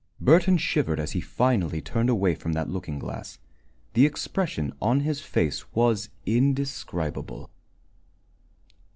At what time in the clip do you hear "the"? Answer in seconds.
3.93-4.07